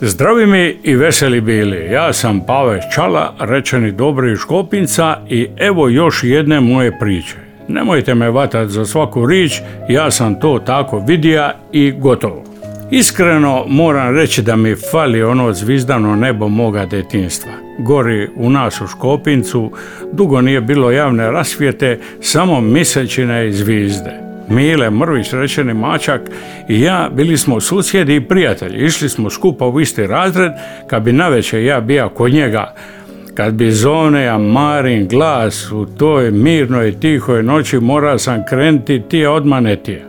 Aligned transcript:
Zdravi 0.00 0.46
mi 0.46 0.76
i 0.82 0.96
veseli 0.96 1.40
bili. 1.40 1.92
Ja 1.92 2.12
sam 2.12 2.40
Pave 2.46 2.80
Čala, 2.94 3.34
rečeni 3.40 3.92
dobri 3.92 4.32
iz 4.32 4.38
Škopinca 4.38 5.16
i 5.28 5.48
evo 5.56 5.88
još 5.88 6.24
jedne 6.24 6.60
moje 6.60 6.98
priče. 6.98 7.36
Nemojte 7.68 8.14
me 8.14 8.30
vatati 8.30 8.72
za 8.72 8.86
svaku 8.86 9.26
rič, 9.26 9.60
ja 9.88 10.10
sam 10.10 10.40
to 10.40 10.58
tako 10.58 10.98
vidija 10.98 11.52
i 11.72 11.92
gotovo. 11.98 12.44
Iskreno 12.90 13.64
moram 13.68 14.16
reći 14.16 14.42
da 14.42 14.56
mi 14.56 14.74
fali 14.90 15.22
ono 15.22 15.52
zvizdano 15.52 16.16
nebo 16.16 16.48
moga 16.48 16.86
detinstva. 16.86 17.52
Gori 17.78 18.28
u 18.36 18.50
nas 18.50 18.80
u 18.80 18.86
Škopincu 18.86 19.72
dugo 20.12 20.40
nije 20.40 20.60
bilo 20.60 20.90
javne 20.90 21.30
rasvijete, 21.30 21.98
samo 22.20 22.60
misečine 22.60 23.48
i 23.48 23.52
zvizde. 23.52 24.25
Mile 24.48 24.90
Mrvić, 24.90 25.32
rečeni 25.32 25.74
mačak 25.74 26.20
i 26.68 26.80
ja 26.80 27.10
bili 27.12 27.36
smo 27.36 27.60
susjedi 27.60 28.16
i 28.16 28.28
prijatelji. 28.28 28.84
Išli 28.84 29.08
smo 29.08 29.30
skupa 29.30 29.66
u 29.66 29.80
isti 29.80 30.06
razred, 30.06 30.52
kad 30.86 31.02
bi 31.02 31.12
navečer 31.12 31.62
ja 31.62 31.80
bija 31.80 32.08
kod 32.08 32.32
njega, 32.32 32.74
kad 33.34 33.54
bi 33.54 33.70
zone, 33.70 34.26
a 34.28 34.38
Marin 34.38 35.08
glas 35.08 35.72
u 35.72 35.86
toj 35.86 36.30
mirnoj, 36.30 37.00
tihoj 37.00 37.42
noći 37.42 37.80
mora 37.80 38.18
sam 38.18 38.44
krenuti 38.48 39.02
tije 39.08 39.28
odmah 39.28 39.62
ne 39.62 39.76
tije. 39.76 40.04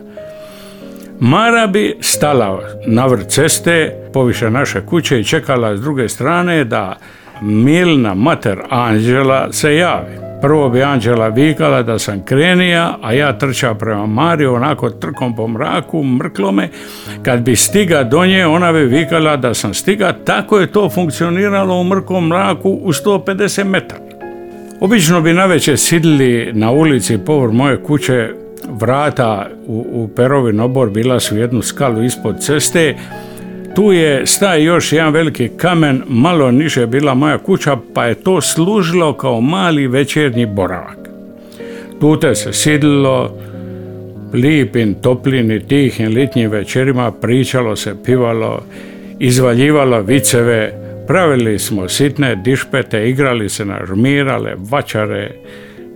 Mara 1.20 1.66
bi 1.66 1.96
stala 2.00 2.60
na 2.86 3.06
vrt 3.06 3.28
ceste, 3.28 3.92
poviše 4.12 4.50
naše 4.50 4.80
kuće 4.86 5.20
i 5.20 5.24
čekala 5.24 5.76
s 5.76 5.80
druge 5.80 6.08
strane 6.08 6.64
da 6.64 6.96
Milna 7.42 8.14
mater 8.14 8.58
Anđela 8.70 9.52
se 9.52 9.74
javi. 9.74 10.27
Prvo 10.40 10.68
bi 10.68 10.82
Anđela 10.82 11.28
vikala 11.28 11.82
da 11.82 11.98
sam 11.98 12.24
krenija, 12.24 12.98
a 13.02 13.12
ja 13.12 13.38
trčao 13.38 13.74
prema 13.74 14.06
Mari, 14.06 14.46
onako 14.46 14.90
trkom 14.90 15.36
po 15.36 15.48
mraku, 15.48 16.02
mrklo 16.04 16.52
me. 16.52 16.68
Kad 17.22 17.40
bi 17.40 17.56
stiga 17.56 18.04
do 18.04 18.26
nje, 18.26 18.46
ona 18.46 18.72
bi 18.72 18.78
vikala 18.78 19.36
da 19.36 19.54
sam 19.54 19.74
stiga. 19.74 20.12
Tako 20.24 20.58
je 20.58 20.72
to 20.72 20.90
funkcioniralo 20.90 21.80
u 21.80 21.84
mrkom 21.84 22.26
mraku 22.26 22.70
u 22.70 22.92
150 22.92 23.64
metara. 23.64 24.00
Obično 24.80 25.20
bi 25.20 25.32
navečer 25.32 25.78
sidili 25.78 26.50
na 26.52 26.70
ulici 26.70 27.18
povr 27.18 27.48
moje 27.52 27.82
kuće 27.82 28.30
vrata 28.68 29.48
u, 29.66 29.86
u 29.92 30.08
Perovin 30.08 30.60
obor 30.60 30.90
bila 30.90 31.20
su 31.20 31.36
jednu 31.36 31.62
skalu 31.62 32.02
ispod 32.02 32.40
ceste 32.40 32.96
tu 33.78 33.92
je 33.92 34.26
staj 34.26 34.62
još 34.62 34.92
jedan 34.92 35.12
veliki 35.12 35.48
kamen, 35.56 36.02
malo 36.08 36.50
niže 36.50 36.86
bila 36.86 37.14
moja 37.14 37.38
kuća, 37.38 37.76
pa 37.94 38.04
je 38.04 38.14
to 38.14 38.40
služilo 38.40 39.12
kao 39.12 39.40
mali 39.40 39.86
večernji 39.86 40.46
boravak. 40.46 40.98
Tute 42.00 42.34
se 42.34 42.52
sidilo, 42.52 43.38
lipim, 44.32 44.94
toplin 44.94 45.50
i 45.50 45.60
tihim 45.60 46.08
litnjim 46.08 46.50
večerima 46.50 47.12
pričalo 47.12 47.76
se, 47.76 47.94
pivalo, 48.04 48.62
izvaljivalo 49.18 50.00
viceve, 50.00 50.72
pravili 51.06 51.58
smo 51.58 51.88
sitne 51.88 52.36
dišpete, 52.36 53.08
igrali 53.08 53.48
se 53.48 53.64
na 53.64 53.78
žmirale, 53.88 54.54
vačare, 54.70 55.30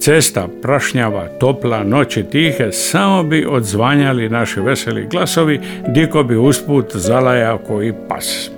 Cesta 0.03 0.49
prašnjava, 0.63 1.29
topla, 1.41 1.85
noći 1.85 2.23
tihe, 2.23 2.73
samo 2.73 3.23
bi 3.23 3.47
odzvanjali 3.51 4.29
naši 4.29 4.61
veseli 4.61 5.07
glasovi, 5.11 5.61
diko 5.89 6.23
bi 6.23 6.37
usput 6.37 6.97
zalajao 6.97 7.59
koji 7.59 7.93
pas. 8.09 8.51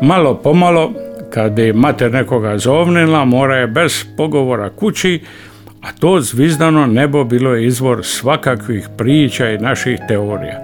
Malo 0.00 0.34
pomalo, 0.34 0.92
kad 1.30 1.52
bi 1.52 1.72
mater 1.72 2.12
nekoga 2.12 2.58
zovnila, 2.58 3.24
mora 3.24 3.56
je 3.56 3.66
bez 3.66 4.04
pogovora 4.16 4.70
kući, 4.70 5.20
a 5.82 5.92
to 6.00 6.20
zvizdano 6.20 6.86
nebo 6.86 7.24
bilo 7.24 7.54
je 7.54 7.66
izvor 7.66 8.04
svakakvih 8.04 8.88
priča 8.98 9.50
i 9.50 9.58
naših 9.58 9.98
teorija. 10.08 10.60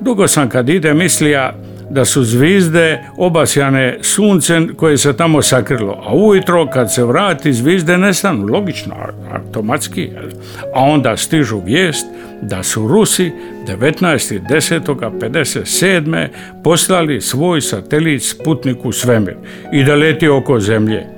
Dugo 0.00 0.28
sam 0.28 0.48
kad 0.48 0.68
ide 0.68 0.94
mislija, 0.94 1.54
da 1.90 2.04
su 2.04 2.24
zvizde 2.24 3.04
obasjane 3.16 3.98
suncem 4.02 4.74
koje 4.76 4.98
se 4.98 5.16
tamo 5.16 5.42
sakrilo, 5.42 6.02
a 6.06 6.14
ujutro 6.14 6.66
kad 6.66 6.94
se 6.94 7.04
vrati 7.04 7.52
zvizde 7.52 7.98
nestanu, 7.98 8.46
logično, 8.46 8.94
automatski, 9.32 10.10
a 10.74 10.80
onda 10.80 11.16
stižu 11.16 11.60
vijest 11.64 12.06
da 12.42 12.62
su 12.62 12.88
Rusi 12.88 13.32
19.10.57. 13.66 16.28
poslali 16.64 17.20
svoj 17.20 17.60
satelit 17.60 18.22
Sputnik 18.22 18.84
u 18.84 18.92
svemir 18.92 19.34
i 19.72 19.84
da 19.84 19.94
leti 19.94 20.28
oko 20.28 20.60
zemlje. 20.60 21.13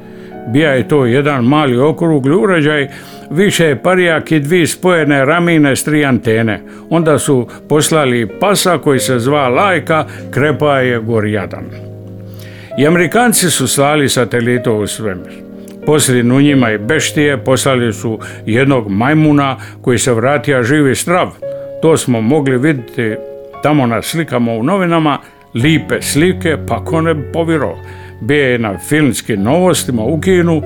Bija 0.46 0.70
je 0.70 0.88
to 0.88 1.06
jedan 1.06 1.44
mali 1.44 1.78
okrugli 1.78 2.34
uređaj, 2.34 2.88
više 3.30 3.76
parijak 3.82 4.32
i 4.32 4.40
dvi 4.40 4.66
spojene 4.66 5.24
ramine 5.24 5.76
s 5.76 5.84
tri 5.84 6.04
antene. 6.04 6.60
Onda 6.90 7.18
su 7.18 7.48
poslali 7.68 8.28
pasa 8.40 8.78
koji 8.78 8.98
se 8.98 9.18
zva 9.18 9.48
Lajka, 9.48 10.04
krepa 10.30 10.78
je 10.78 10.98
Gorjadan. 10.98 11.64
I 12.78 12.86
Amerikanci 12.86 13.50
su 13.50 13.68
slali 13.68 14.08
satelito 14.08 14.74
u 14.76 14.86
svemir. 14.86 15.32
Poslije 15.86 16.22
njima 16.22 16.70
i 16.70 16.78
beštije 16.78 17.44
poslali 17.44 17.92
su 17.92 18.18
jednog 18.46 18.90
majmuna 18.90 19.56
koji 19.82 19.98
se 19.98 20.12
vratio 20.12 20.62
živi 20.62 20.94
strav. 20.94 21.28
To 21.82 21.96
smo 21.96 22.20
mogli 22.20 22.58
vidjeti 22.58 23.14
tamo 23.62 23.86
na 23.86 24.02
slikama 24.02 24.52
u 24.52 24.62
novinama, 24.62 25.18
lipe 25.54 26.02
slike, 26.02 26.56
pa 26.68 26.84
ko 26.84 27.00
ne 27.00 27.32
povjerovao 27.32 27.78
bio 28.20 28.50
je 28.50 28.58
na 28.58 28.78
filmskim 28.78 29.42
novostima 29.42 30.02
u 30.02 30.20
Kinu 30.20 30.62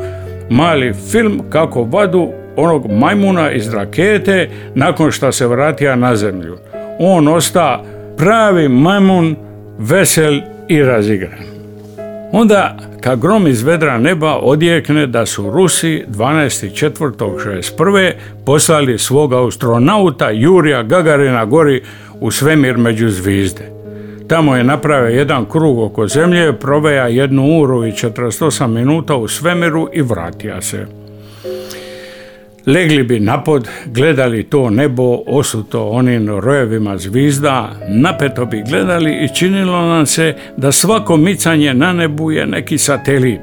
mali 0.50 0.92
film 1.10 1.40
kako 1.50 1.84
vadu 1.84 2.28
onog 2.56 2.92
majmuna 2.92 3.50
iz 3.50 3.74
rakete 3.74 4.48
nakon 4.74 5.10
što 5.10 5.32
se 5.32 5.46
vratija 5.46 5.96
na 5.96 6.16
zemlju. 6.16 6.56
On 6.98 7.28
osta 7.28 7.84
pravi 8.16 8.68
majmun, 8.68 9.36
vesel 9.78 10.40
i 10.68 10.82
razigran. 10.82 11.38
Onda, 12.32 12.76
kad 13.00 13.20
grom 13.20 13.46
iz 13.46 13.62
vedra 13.62 13.98
neba 13.98 14.36
odjekne 14.36 15.06
da 15.06 15.26
su 15.26 15.50
Rusi 15.50 16.04
12.4.61. 16.08 18.12
poslali 18.46 18.98
svoga 18.98 19.46
astronauta 19.46 20.30
Jurija 20.30 20.82
Gagarina 20.82 21.44
gori 21.44 21.82
u 22.20 22.30
svemir 22.30 22.76
među 22.76 23.08
zvizde. 23.08 23.79
Tamo 24.30 24.56
je 24.56 24.64
napravio 24.64 25.18
jedan 25.18 25.44
krug 25.44 25.78
oko 25.78 26.08
zemlje, 26.08 26.52
proveja 26.52 27.06
jednu 27.06 27.60
uru 27.60 27.86
i 27.86 27.92
48 27.92 28.66
minuta 28.66 29.16
u 29.16 29.28
svemiru 29.28 29.88
i 29.92 30.02
vratija 30.02 30.62
se. 30.62 30.86
Legli 32.66 33.02
bi 33.02 33.20
napod, 33.20 33.68
gledali 33.86 34.42
to 34.42 34.70
nebo 34.70 35.18
osuto 35.26 35.88
onim 35.88 36.28
rojevima 36.28 36.98
zvizda, 36.98 37.70
napeto 37.88 38.46
bi 38.46 38.62
gledali 38.68 39.24
i 39.24 39.34
činilo 39.34 39.82
nam 39.86 40.06
se 40.06 40.34
da 40.56 40.72
svako 40.72 41.16
micanje 41.16 41.74
na 41.74 41.92
nebu 41.92 42.30
je 42.30 42.46
neki 42.46 42.78
satelit. 42.78 43.40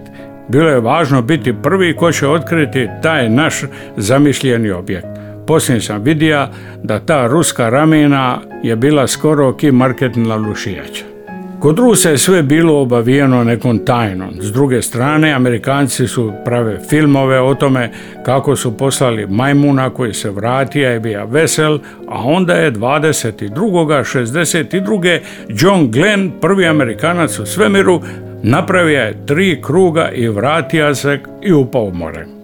Bilo 0.48 0.70
je 0.70 0.80
važno 0.80 1.22
biti 1.22 1.54
prvi 1.64 1.96
ko 1.96 2.12
će 2.12 2.28
otkriti 2.28 2.88
taj 3.04 3.30
naš 3.30 3.62
zamišljeni 3.98 4.72
objekt 4.72 5.17
poslije 5.48 5.82
sam 5.82 6.04
vidio 6.04 6.48
da 6.84 7.00
ta 7.00 7.28
ruska 7.28 7.70
ramena 7.70 8.40
je 8.64 8.76
bila 8.76 9.08
skoro 9.08 9.54
ki 9.54 9.72
marketna 9.72 10.36
lušijača. 10.36 11.18
Kod 11.60 11.80
Rusa 11.80 12.10
je 12.10 12.18
sve 12.18 12.44
bilo 12.44 12.82
obavijeno 12.82 13.44
nekom 13.44 13.86
tajnom. 13.86 14.30
S 14.42 14.52
druge 14.52 14.82
strane, 14.82 15.34
Amerikanci 15.34 16.08
su 16.08 16.34
prave 16.46 16.80
filmove 16.90 17.42
o 17.42 17.56
tome 17.56 17.92
kako 18.26 18.56
su 18.56 18.78
poslali 18.78 19.28
majmuna 19.28 19.90
koji 19.90 20.14
se 20.14 20.30
vratio 20.30 20.96
i 20.96 21.00
bio 21.00 21.26
vesel, 21.26 21.80
a 22.08 22.24
onda 22.24 22.54
je 22.54 22.72
22. 22.72 23.50
62. 23.52 25.20
John 25.50 25.92
Glenn, 25.92 26.32
prvi 26.42 26.68
Amerikanac 26.68 27.40
u 27.40 27.46
svemiru, 27.46 28.02
napravio 28.44 29.00
je 29.00 29.26
tri 29.26 29.62
kruga 29.62 30.10
i 30.10 30.28
vratio 30.28 30.96
se 30.96 31.20
i 31.42 31.54
upao 31.54 31.84
u 31.84 31.94
more. 31.94 32.37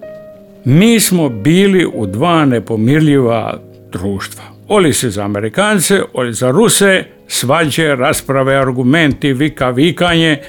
Mi 0.66 1.00
smo 1.00 1.30
bili 1.30 1.86
u 1.94 2.06
dva 2.06 2.46
nepomirljiva 2.46 3.60
društva. 3.92 4.44
Oli 4.68 4.94
se 4.94 5.10
za 5.10 5.24
Amerikance, 5.24 6.02
oli 6.14 6.34
za 6.34 6.52
Ruse, 6.52 7.04
svađe, 7.28 7.96
rasprave, 7.96 8.56
argumenti, 8.56 9.34
vika, 9.34 9.70
vikanje, 9.70 10.42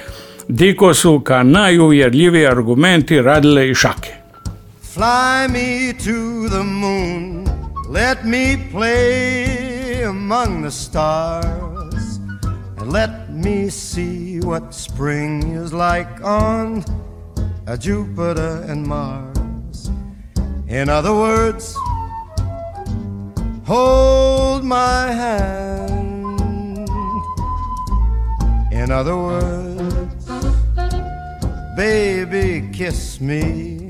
diko 0.47 0.93
su 0.93 1.19
ka 1.19 1.43
najuvjerljiviji 1.43 2.47
argumenti 2.47 3.21
radile 3.21 3.69
i 3.69 3.75
šake. 3.75 4.13
Fly 4.95 5.49
me 5.49 5.93
to 5.93 6.49
the 6.49 6.63
moon, 6.63 7.47
let 7.93 8.23
me 8.23 8.57
play 8.73 10.07
among 10.09 10.61
the 10.61 10.71
stars, 10.71 12.19
and 12.77 12.93
let 12.93 13.09
me 13.29 13.69
see 13.71 14.39
what 14.39 14.63
spring 14.71 15.63
is 15.65 15.73
like 15.73 16.23
on 16.23 16.83
Jupiter 17.79 18.71
and 18.71 18.87
Mars. 18.87 19.34
In 20.67 20.89
other 20.89 21.13
words, 21.13 21.77
hold 23.65 24.63
my 24.63 25.11
hand. 25.11 26.89
In 28.71 28.89
other 28.91 29.15
words, 29.15 30.25
baby, 31.75 32.67
kiss 32.73 33.21
me. 33.21 33.87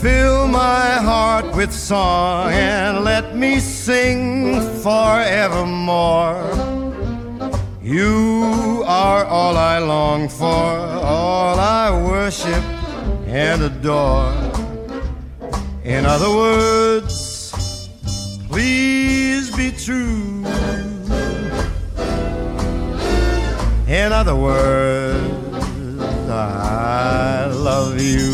Fill 0.00 0.46
my 0.46 0.90
heart 1.02 1.56
with 1.56 1.72
song 1.72 2.52
and 2.52 3.04
let 3.04 3.34
me 3.34 3.58
sing 3.58 4.60
forevermore. 4.82 6.44
You 7.82 8.84
are 8.86 9.24
all 9.24 9.56
I 9.56 9.78
long 9.78 10.28
for, 10.28 10.46
all 10.46 11.58
I 11.58 11.90
worship 11.90 12.73
and 13.34 13.62
adore. 13.64 14.32
In 15.82 16.06
other 16.06 16.30
words, 16.30 17.88
please 18.48 19.50
be 19.56 19.72
true. 19.72 20.44
In 23.88 24.12
other 24.12 24.36
words, 24.36 26.30
I 26.30 27.46
love 27.52 28.00
you. 28.00 28.33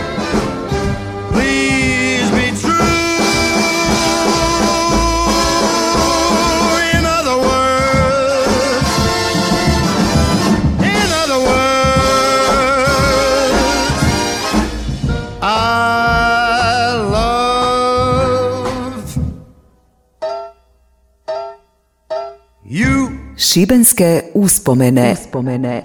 you. 22.71 23.07
Šibenske 23.37 24.21
uspomene. 24.33 25.11
uspomene. 25.11 25.83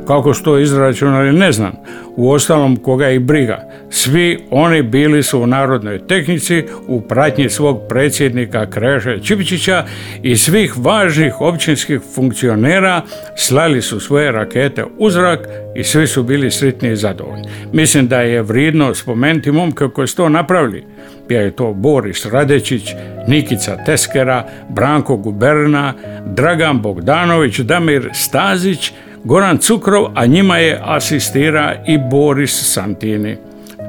Kako 0.08 0.34
su 0.34 0.44
to 0.44 0.60
izračunali, 0.60 1.34
ne 1.34 1.52
znam. 1.52 1.72
U 2.16 2.32
ostalom, 2.32 2.76
koga 2.76 3.10
i 3.10 3.20
briga. 3.20 3.70
Svi 3.90 4.40
oni 4.52 4.82
bili 4.82 5.24
su 5.24 5.40
u 5.40 5.48
narodnoj 5.48 6.08
tehnici 6.08 6.64
u 6.88 7.02
pratnji 7.02 7.50
svog 7.50 7.80
predsjednika 7.90 8.70
Kreše 8.70 9.20
Čipičića 9.24 9.86
i 10.24 10.38
svih 10.38 10.74
važnih 10.78 11.42
općinskih 11.42 12.00
funkcionera 12.16 13.02
slali 13.36 13.82
su 13.82 14.00
svoje 14.00 14.32
rakete 14.32 14.84
u 14.98 15.10
zrak 15.10 15.40
i 15.76 15.84
svi 15.84 16.08
su 16.08 16.24
bili 16.24 16.52
sretni 16.52 16.92
i 16.92 16.96
zadovoljni. 16.96 17.48
Mislim 17.74 18.08
da 18.08 18.22
je 18.22 18.42
vrijedno 18.42 18.96
spomenuti 18.96 19.52
momke 19.52 19.86
koji 19.94 20.08
su 20.08 20.16
to 20.16 20.30
napravili. 20.30 20.84
Bio 21.28 21.42
je 21.42 21.52
to 21.52 21.74
Boris 21.74 22.26
Radečić, 22.26 22.90
Nikica 23.28 23.78
Teskera, 23.86 24.46
Branko 24.70 25.18
Guberna, 25.18 25.94
Dragan 26.26 26.82
Bogdanović, 26.82 27.60
Damir 27.60 28.10
Stazić, 28.14 28.92
Goran 29.26 29.58
Cukrov, 29.58 30.06
a 30.16 30.26
njima 30.26 30.58
je 30.58 30.80
asistira 30.84 31.76
i 31.88 31.98
Boris 32.12 32.74
Santini. 32.74 33.38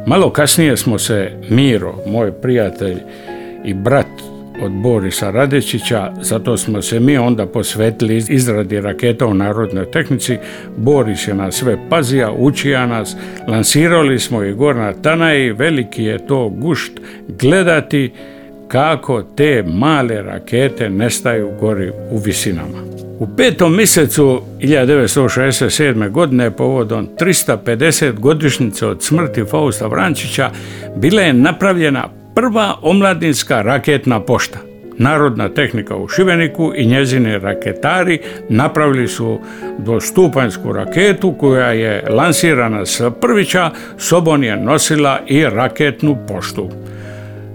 Malo 0.06 0.30
kasnije 0.30 0.76
smo 0.76 0.98
se 0.98 1.30
Miro, 1.50 1.94
moj 2.06 2.32
prijatelj 2.32 2.96
i 3.64 3.74
brat 3.74 4.06
od 4.62 4.72
Borisa 4.72 5.30
Radečića, 5.30 6.12
zato 6.22 6.56
smo 6.56 6.82
se 6.82 7.00
mi 7.00 7.18
onda 7.18 7.46
posvetili 7.46 8.16
izradi 8.28 8.80
raketa 8.80 9.26
u 9.26 9.34
narodnoj 9.34 9.90
tehnici. 9.90 10.36
Boris 10.76 11.28
je 11.28 11.34
nas 11.34 11.54
sve 11.54 11.78
pazija, 11.90 12.32
učija 12.32 12.86
nas, 12.86 13.16
lansirali 13.48 14.18
smo 14.18 14.42
i 14.42 14.52
gor 14.52 14.76
na 14.76 14.92
Tanaji, 14.92 15.52
veliki 15.52 16.04
je 16.04 16.26
to 16.26 16.48
gušt 16.48 16.92
gledati 17.28 18.12
kako 18.68 19.22
te 19.22 19.64
male 19.66 20.22
rakete 20.22 20.90
nestaju 20.90 21.50
gori 21.60 21.90
u 22.10 22.18
visinama. 22.18 23.03
U 23.18 23.26
petom 23.36 23.76
mjesecu 23.76 24.42
1967. 24.60 26.10
godine 26.10 26.50
povodom 26.50 27.08
350 27.20 28.12
godišnjice 28.12 28.86
od 28.86 29.02
smrti 29.02 29.44
Fausta 29.50 29.86
Vrančića 29.86 30.50
bila 30.96 31.22
je 31.22 31.32
napravljena 31.32 32.08
prva 32.34 32.74
omladinska 32.82 33.62
raketna 33.62 34.20
pošta. 34.20 34.58
Narodna 34.98 35.48
tehnika 35.48 35.96
u 35.96 36.08
Šibeniku 36.08 36.72
i 36.76 36.86
njezini 36.86 37.38
raketari 37.38 38.18
napravili 38.48 39.08
su 39.08 39.38
dvostupanjsku 39.78 40.72
raketu 40.72 41.34
koja 41.40 41.72
je 41.72 42.04
lansirana 42.10 42.86
s 42.86 43.00
prvića, 43.20 43.70
sobom 43.98 44.42
je 44.42 44.56
nosila 44.56 45.20
i 45.26 45.44
raketnu 45.44 46.16
poštu. 46.28 46.70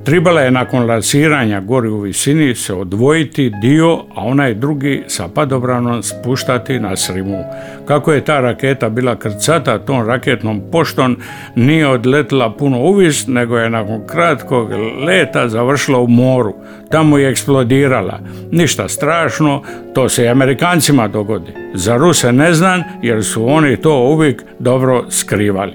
Tribala 0.09 0.41
je 0.41 0.51
nakon 0.51 0.85
lansiranja 0.85 1.59
gori 1.59 1.89
u 1.89 1.99
visini 1.99 2.55
se 2.55 2.73
odvojiti 2.73 3.51
dio, 3.61 3.97
a 4.15 4.25
onaj 4.25 4.53
drugi 4.53 5.03
sa 5.07 5.27
padobranom 5.27 6.03
spuštati 6.03 6.79
na 6.79 6.95
srimu. 6.95 7.43
Kako 7.87 8.13
je 8.13 8.25
ta 8.25 8.39
raketa 8.39 8.89
bila 8.89 9.15
krcata 9.15 9.79
tom 9.79 10.07
raketnom 10.07 10.61
poštom, 10.71 11.17
nije 11.55 11.87
odletila 11.87 12.53
puno 12.53 12.79
uvis, 12.79 13.27
nego 13.27 13.57
je 13.57 13.69
nakon 13.69 14.07
kratkog 14.07 14.71
leta 15.05 15.49
završila 15.49 15.99
u 15.99 16.07
moru. 16.07 16.53
Tamo 16.91 17.17
je 17.17 17.29
eksplodirala. 17.29 18.19
Ništa 18.51 18.87
strašno, 18.87 19.63
to 19.93 20.09
se 20.09 20.23
i 20.23 20.29
Amerikancima 20.29 21.07
dogodi. 21.07 21.51
Za 21.73 21.95
Ruse 21.95 22.31
ne 22.31 22.53
znam, 22.53 22.83
jer 23.01 23.23
su 23.23 23.49
oni 23.49 23.77
to 23.77 23.99
uvijek 23.99 24.43
dobro 24.59 25.05
skrivali. 25.09 25.73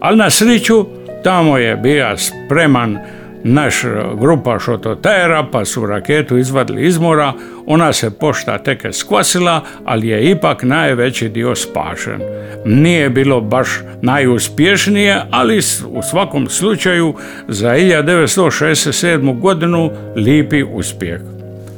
Ali 0.00 0.16
na 0.16 0.30
sriću, 0.30 0.86
tamo 1.24 1.58
je 1.58 1.76
bio 1.76 2.16
spreman 2.16 2.98
naš 3.44 3.82
grupa 4.20 4.58
šototera, 4.58 5.46
pa 5.52 5.64
su 5.64 5.86
raketu 5.86 6.38
izvadili 6.38 6.86
iz 6.86 6.98
mora, 6.98 7.32
ona 7.66 7.92
se 7.92 8.10
pošta 8.10 8.58
tek 8.58 8.86
skvasila, 8.92 9.60
ali 9.84 10.08
je 10.08 10.30
ipak 10.30 10.62
najveći 10.62 11.28
dio 11.28 11.54
spašen. 11.54 12.20
Nije 12.64 13.10
bilo 13.10 13.40
baš 13.40 13.68
najuspješnije, 14.02 15.22
ali 15.30 15.58
u 15.88 16.02
svakom 16.10 16.48
slučaju 16.48 17.14
za 17.48 17.68
1967. 17.68 19.40
godinu 19.40 19.90
lipi 20.16 20.62
uspjeh. 20.62 21.20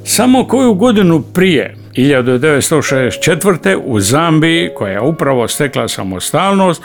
Samo 0.04 0.45
koju 0.45 0.75
godinu 0.75 1.23
prije, 1.35 1.75
1964. 1.97 3.77
u 3.85 4.01
Zambiji, 4.01 4.71
koja 4.75 4.93
je 4.93 5.01
upravo 5.01 5.49
stekla 5.49 5.89
samostalnost, 5.89 6.83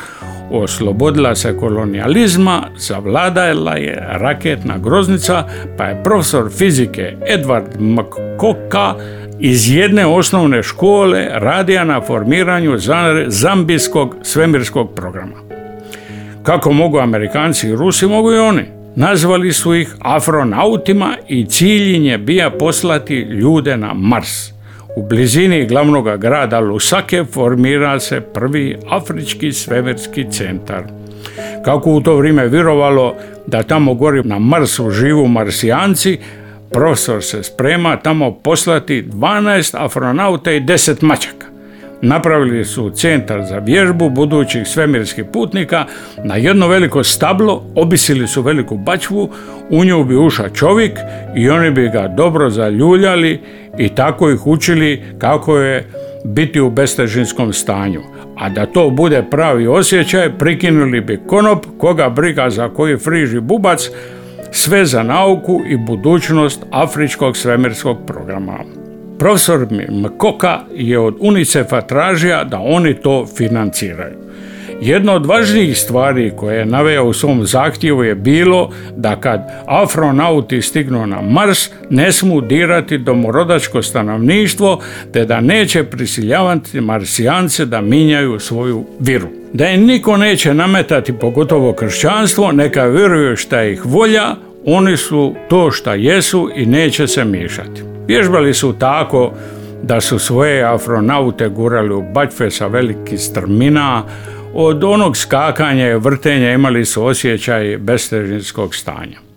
oslobodila 0.52 1.36
se 1.36 1.58
kolonijalizma, 1.58 2.64
zavladala 2.78 3.76
je 3.76 4.08
raketna 4.10 4.78
groznica, 4.78 5.44
pa 5.78 5.86
je 5.86 6.04
profesor 6.04 6.52
fizike 6.58 7.16
Edward 7.28 7.80
McCocka 7.80 8.96
iz 9.40 9.76
jedne 9.76 10.06
osnovne 10.06 10.64
škole 10.64 11.28
radija 11.32 11.84
na 11.84 12.02
formiranju 12.02 12.78
zambijskog 13.28 14.16
svemirskog 14.24 14.94
programa. 14.96 15.36
Kako 16.44 16.72
mogu 16.72 17.00
Amerikanci 17.00 17.70
i 17.70 17.76
Rusi, 17.76 18.08
mogu 18.08 18.34
i 18.34 18.40
oni. 18.40 18.64
Nazvali 18.96 19.54
su 19.54 19.76
ih 19.76 19.96
afronautima 20.00 21.16
i 21.28 21.46
cilj 21.46 22.08
je 22.08 22.18
bija 22.18 22.50
poslati 22.50 23.16
ljude 23.16 23.78
na 23.78 23.94
Mars. 23.94 24.57
U 24.98 25.04
blizini 25.04 25.66
glavnog 25.66 26.18
grada 26.18 26.60
Lusake 26.60 27.24
formira 27.34 28.00
se 28.00 28.22
prvi 28.22 28.78
afrički 28.90 29.54
svemirski 29.54 30.26
centar. 30.32 30.84
Kako 31.66 31.92
u 31.92 32.02
to 32.02 32.16
vrijeme 32.16 32.48
vjerovalo 32.48 33.16
da 33.48 33.64
tamo 33.64 33.94
gori 33.94 34.24
na 34.24 34.40
Marsu 34.40 34.90
živu 34.90 35.28
marsijanci, 35.28 36.18
profesor 36.72 37.24
se 37.24 37.44
sprema 37.44 37.98
tamo 37.98 38.32
poslati 38.32 39.04
12 39.04 39.76
afronauta 39.86 40.52
i 40.52 40.62
10 40.62 41.04
mačaka. 41.04 41.48
Napravili 42.02 42.66
su 42.66 42.90
centar 42.90 43.46
za 43.46 43.58
vježbu 43.58 44.10
budućih 44.10 44.68
svemirskih 44.68 45.26
putnika 45.34 45.86
na 46.24 46.36
jedno 46.36 46.68
veliko 46.68 47.04
stablo, 47.04 47.64
obisili 47.76 48.28
su 48.28 48.42
veliku 48.42 48.78
bačvu, 48.78 49.30
u 49.70 49.86
nju 49.86 50.04
bi 50.04 50.16
ušao 50.16 50.50
čovjek 50.50 51.00
i 51.36 51.50
oni 51.50 51.72
bi 51.72 51.90
ga 51.90 52.08
dobro 52.08 52.50
zaljuljali 52.50 53.42
i 53.78 53.90
tako 53.90 54.30
ih 54.30 54.48
učili 54.48 55.04
kako 55.18 55.58
je 55.58 55.88
biti 56.26 56.62
u 56.62 56.70
bestežinskom 56.70 57.54
stanju. 57.54 58.02
A 58.38 58.50
da 58.50 58.66
to 58.66 58.90
bude 58.90 59.24
pravi 59.32 59.68
osjećaj, 59.68 60.38
prikinuli 60.38 61.02
bi 61.02 61.20
konop, 61.28 61.66
koga 61.78 62.10
briga 62.10 62.50
za 62.50 62.70
koji 62.70 62.98
friži 62.98 63.40
bubac, 63.40 63.90
sve 64.52 64.86
za 64.86 65.04
nauku 65.04 65.62
i 65.70 65.78
budućnost 65.78 66.66
afričkog 66.72 67.38
svemirskog 67.38 67.98
programa. 68.08 68.58
Profesor 69.20 69.68
Mkoka 69.90 70.60
je 70.74 71.00
od 71.00 71.16
UNICEF-a 71.20 71.82
tražio 71.82 72.44
da 72.44 72.60
oni 72.60 72.94
to 72.94 73.26
financiraju. 73.38 74.18
Jedna 74.82 75.14
od 75.14 75.26
važnijih 75.26 75.78
stvari 75.78 76.32
koje 76.36 76.58
je 76.58 76.66
naveo 76.66 77.04
u 77.04 77.14
svom 77.14 77.46
zahtjevu 77.46 78.04
je 78.04 78.16
bilo 78.16 78.70
da 78.96 79.16
kad 79.16 79.42
afronauti 79.66 80.62
stignu 80.62 81.08
na 81.08 81.22
Mars 81.22 81.70
ne 81.90 82.12
smu 82.12 82.42
dirati 82.42 82.98
domorodačko 82.98 83.82
stanovništvo 83.82 84.80
te 85.14 85.26
da 85.26 85.42
neće 85.42 85.84
prisiljavati 85.84 86.82
marsijance 86.82 87.66
da 87.66 87.82
minjaju 87.82 88.40
svoju 88.40 88.86
viru. 89.00 89.28
Da 89.54 89.66
je 89.66 89.78
niko 89.78 90.18
neće 90.18 90.54
nametati 90.54 91.14
pogotovo 91.14 91.74
kršćanstvo, 91.74 92.52
neka 92.52 92.86
vjeruju 92.86 93.36
šta 93.36 93.64
ih 93.64 93.86
volja, 93.86 94.36
oni 94.66 94.98
su 94.98 95.36
to 95.50 95.72
šta 95.72 95.94
jesu 95.94 96.50
i 96.56 96.66
neće 96.66 97.08
se 97.08 97.26
miješati. 97.26 97.82
Vježbali 98.08 98.54
su 98.54 98.74
tako 98.74 99.34
da 99.84 100.02
su 100.02 100.20
svoje 100.20 100.64
afronaute 100.64 101.50
gurali 101.50 101.94
u 101.94 102.04
bačve 102.14 102.52
sa 102.52 102.68
velikih 102.68 103.20
strmina, 103.20 104.04
od 104.54 104.84
onog 104.84 105.18
skakanja 105.18 105.90
i 105.90 105.98
vrtenja 105.98 106.52
imali 106.52 106.86
su 106.86 107.06
osjećaj 107.06 107.78
bestežinskog 107.78 108.76
stanja. 108.76 109.28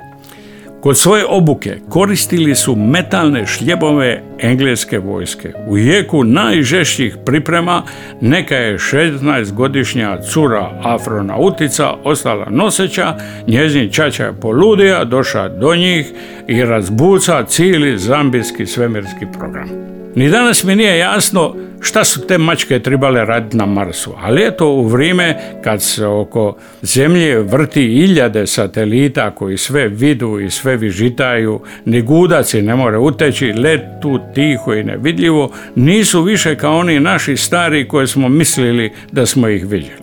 Kod 0.81 0.99
svoje 0.99 1.25
obuke 1.29 1.79
koristili 1.89 2.55
su 2.55 2.77
metalne 2.77 3.47
šljebove 3.47 4.23
engleske 4.39 4.99
vojske. 4.99 5.53
U 5.69 5.79
jeku 5.79 6.25
najžešćih 6.25 7.17
priprema 7.27 7.83
neka 8.21 8.57
je 8.57 8.79
16-godišnja 8.79 10.19
cura 10.33 10.71
afronautica 10.83 11.93
ostala 12.05 12.47
noseća, 12.51 13.17
njezin 13.47 13.91
čača 13.91 14.25
je 14.25 14.41
poludija, 14.41 15.05
došla 15.05 15.49
do 15.49 15.75
njih 15.77 16.13
i 16.49 16.65
razbuca 16.65 17.45
cijeli 17.45 17.99
zambijski 17.99 18.67
svemirski 18.67 19.27
program. 19.39 19.69
Ni 20.15 20.31
danas 20.31 20.65
mi 20.65 20.77
nije 20.77 20.99
jasno 20.99 21.55
šta 21.81 22.05
su 22.05 22.27
te 22.27 22.39
mačke 22.39 22.79
trebale 22.79 23.25
raditi 23.25 23.57
na 23.57 23.67
Marsu, 23.67 24.15
ali 24.23 24.47
eto 24.47 24.69
u 24.69 24.87
vrijeme 24.87 25.37
kad 25.65 25.83
se 25.83 26.07
oko 26.07 26.57
Zemlje 26.83 27.39
vrti 27.39 27.83
iljade 27.83 28.47
satelita 28.47 29.31
koji 29.31 29.57
sve 29.57 29.89
vidu 29.89 30.41
i 30.41 30.51
sve 30.51 30.77
vižitaju, 30.77 31.61
ni 31.85 32.03
gudaci 32.03 32.63
ne 32.63 32.75
more 32.75 32.99
uteći, 32.99 33.53
let 33.53 33.81
tu 34.03 34.21
tiho 34.35 34.75
i 34.75 34.85
nevidljivo, 34.85 35.53
nisu 35.75 36.23
više 36.23 36.57
kao 36.57 36.79
oni 36.79 37.01
naši 37.01 37.37
stari 37.37 37.89
koje 37.89 38.07
smo 38.07 38.29
mislili 38.29 38.93
da 39.13 39.27
smo 39.27 39.49
ih 39.49 39.67
vidjeli. 39.67 40.01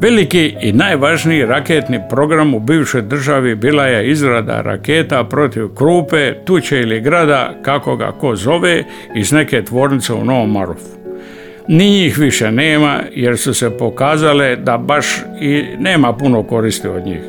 Veliki 0.00 0.54
i 0.60 0.72
najvažniji 0.72 1.46
raketni 1.46 2.00
program 2.10 2.54
u 2.54 2.60
bivšoj 2.60 3.02
državi 3.02 3.54
bila 3.54 3.86
je 3.86 4.10
izrada 4.10 4.60
raketa 4.60 5.24
protiv 5.24 5.68
Krupe, 5.68 6.34
Tuće 6.44 6.80
ili 6.80 7.00
grada, 7.00 7.54
kako 7.62 7.96
ga 7.96 8.12
ko 8.12 8.36
zove, 8.36 8.84
iz 9.16 9.32
neke 9.32 9.64
tvornice 9.64 10.12
u 10.12 10.24
Novom 10.24 10.52
Marofu. 10.52 11.03
Ni 11.68 11.90
njih 11.90 12.18
više 12.18 12.52
nema 12.52 13.00
jer 13.14 13.38
su 13.38 13.54
se 13.54 13.70
pokazale 13.70 14.56
da 14.56 14.78
baš 14.78 15.06
i 15.40 15.64
nema 15.78 16.12
puno 16.12 16.42
koristi 16.42 16.88
od 16.88 17.06
njih. 17.06 17.20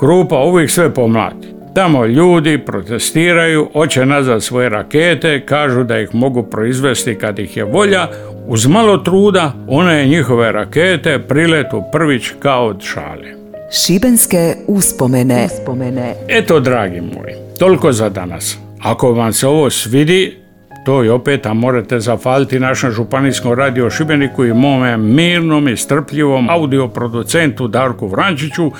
Krupa 0.00 0.38
uvijek 0.38 0.70
sve 0.70 0.94
pomlati. 0.94 1.48
Tamo 1.74 2.06
ljudi 2.06 2.58
protestiraju, 2.58 3.68
hoće 3.72 4.06
nazad 4.06 4.42
svoje 4.42 4.68
rakete, 4.68 5.46
kažu 5.46 5.84
da 5.84 5.98
ih 5.98 6.14
mogu 6.14 6.42
proizvesti 6.42 7.14
kad 7.14 7.38
ih 7.38 7.56
je 7.56 7.64
volja, 7.64 8.08
uz 8.46 8.66
malo 8.66 8.98
truda 8.98 9.52
one 9.68 10.06
njihove 10.06 10.52
rakete 10.52 11.18
priletu 11.18 11.82
prvić 11.92 12.30
kao 12.38 12.66
od 12.66 12.82
šale. 12.82 13.38
Šibenske 13.72 14.54
uspomene. 14.66 15.44
uspomene. 15.44 16.14
Eto, 16.28 16.60
dragi 16.60 17.00
moji, 17.00 17.34
toliko 17.58 17.92
za 17.92 18.08
danas. 18.08 18.58
Ako 18.82 19.12
vam 19.12 19.32
se 19.32 19.46
ovo 19.46 19.70
svidi, 19.70 20.36
to 20.84 21.04
i 21.04 21.08
opet, 21.08 21.46
a 21.46 21.54
morate 21.54 22.00
zafaliti 22.00 22.60
našem 22.60 22.90
županijskom 22.90 23.52
radio 23.52 23.90
Šibeniku 23.90 24.44
i 24.44 24.54
mome 24.54 24.96
mirnom 24.96 25.68
i 25.68 25.76
strpljivom 25.76 26.50
audioproducentu 26.50 27.68
Darku 27.68 28.06
Vrančiću 28.06 28.72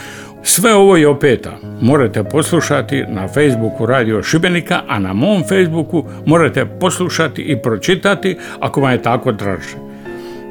sve 0.42 0.74
ovo 0.74 0.96
i 0.96 1.04
opeta 1.04 1.58
morate 1.80 2.24
poslušati 2.24 3.04
na 3.08 3.28
Facebooku 3.28 3.86
Radio 3.86 4.22
Šibenika, 4.22 4.80
a 4.88 4.98
na 4.98 5.12
mom 5.12 5.42
Facebooku 5.48 6.04
morate 6.26 6.66
poslušati 6.66 7.42
i 7.42 7.56
pročitati 7.62 8.36
ako 8.60 8.80
vam 8.80 8.92
je 8.92 9.02
tako 9.02 9.32
draže. 9.32 9.76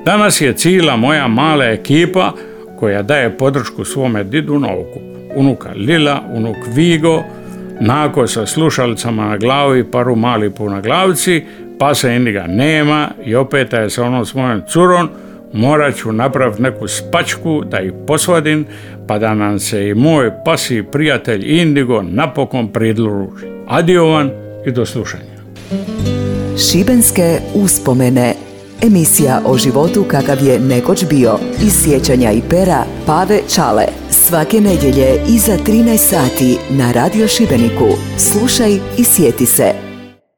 Danas 0.06 0.42
je 0.42 0.54
cijela 0.54 0.96
moja 0.96 1.28
mala 1.28 1.66
ekipa 1.66 2.32
koja 2.80 3.02
daje 3.02 3.38
podršku 3.38 3.86
svome 3.86 4.24
didu 4.24 4.60
na. 4.60 4.68
Unuka 5.36 5.70
Lila, 5.76 6.22
unuk 6.34 6.58
Vigo, 6.76 7.24
Nako 7.80 8.28
sa 8.28 8.46
slušalicama 8.46 9.26
na 9.26 9.38
glavi, 9.38 9.92
paru 9.92 10.16
mali 10.16 10.52
na 10.60 10.82
glavci, 10.82 11.44
pa 11.80 11.96
se 11.96 12.16
indiga 12.16 12.46
nema 12.48 13.10
i 13.26 13.36
opet 13.36 13.74
je 13.74 13.90
sa 13.90 14.04
onom 14.04 14.26
svojom 14.26 14.62
curom, 14.70 15.10
morat 15.54 15.96
ću 15.96 16.12
napraviti 16.12 16.62
neku 16.62 16.88
spačku 16.88 17.64
da 17.66 17.80
ih 17.80 17.92
posvadim, 18.08 18.66
pa 19.08 19.20
da 19.20 19.34
nam 19.34 19.60
se 19.60 19.88
i 19.88 19.94
moj 19.94 20.32
pasi 20.46 20.84
prijatelj 20.92 21.60
Indigo 21.62 22.02
napokon 22.02 22.68
pridruži. 22.68 23.46
Adiovan 23.68 24.32
i 24.66 24.72
do 24.72 24.86
slušanja. 24.86 25.38
Šibenske 26.58 27.40
uspomene 27.54 28.34
Emisija 28.82 29.42
o 29.46 29.58
životu 29.58 30.06
kakav 30.08 30.44
je 30.44 30.60
nekoć 30.60 31.06
bio. 31.10 31.40
Iz 31.64 31.74
sjećanja 31.84 32.32
i 32.32 32.42
pera 32.50 32.84
Pave 33.06 33.40
Čale. 33.56 33.86
Svake 34.28 34.62
nedjelje 34.62 35.22
iza 35.30 35.58
13 35.58 35.98
sati 35.98 36.58
na 36.70 36.92
Radio 36.92 37.28
Šibeniku. 37.28 37.88
Slušaj 38.18 38.80
i 38.98 39.04
sjeti 39.04 39.46
se. 39.46 39.87